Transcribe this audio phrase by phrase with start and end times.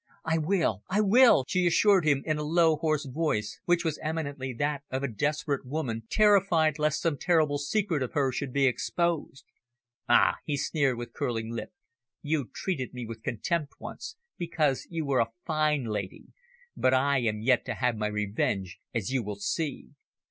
[0.25, 4.51] "I will, I will," she assured him in a low, hoarse voice, which was eminently
[4.53, 9.45] that of a desperate woman, terrified lest some terrible secret of hers should be exposed.
[10.09, 11.71] "Ah!" he sneered with curling lip,
[12.23, 16.29] "you treated me with contempt once, because you were a fine lady,
[16.75, 19.89] but I am yet to have my revenge, as you will see.